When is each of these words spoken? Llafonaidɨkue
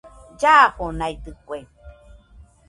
Llafonaidɨkue 0.39 1.57